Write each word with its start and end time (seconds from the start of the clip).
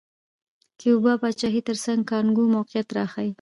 د 0.67 0.71
کیوبا 0.79 1.13
پاچاهۍ 1.21 1.61
ترڅنګ 1.67 1.99
د 2.05 2.07
کانګو 2.11 2.43
موقعیت 2.55 2.87
راښيي. 2.95 3.29